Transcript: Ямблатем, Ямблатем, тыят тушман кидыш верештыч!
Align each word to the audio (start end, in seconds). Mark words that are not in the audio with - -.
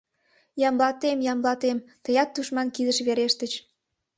Ямблатем, 0.67 1.17
Ямблатем, 1.31 1.77
тыят 2.03 2.29
тушман 2.33 2.67
кидыш 2.75 2.97
верештыч! 3.07 3.53